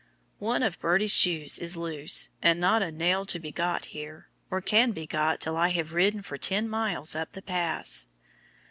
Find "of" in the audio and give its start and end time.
0.63-0.79